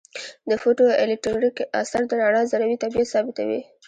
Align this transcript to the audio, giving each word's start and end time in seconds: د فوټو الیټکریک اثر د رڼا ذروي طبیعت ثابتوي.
د 0.49 0.51
فوټو 0.61 0.85
الیټکریک 1.01 1.57
اثر 1.81 2.01
د 2.07 2.11
رڼا 2.21 2.41
ذروي 2.51 2.77
طبیعت 2.83 3.07
ثابتوي. 3.13 3.61